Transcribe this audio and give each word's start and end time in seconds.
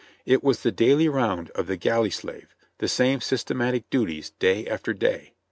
It 0.25 0.43
was 0.43 0.63
the 0.63 0.71
daily 0.71 1.07
round 1.07 1.51
of 1.51 1.67
the 1.67 1.77
galley 1.77 2.09
slave; 2.09 2.55
the 2.79 2.87
same 2.87 3.21
systematic 3.21 3.87
duties 3.91 4.31
day 4.31 4.65
after 4.65 4.93
day. 4.93 5.33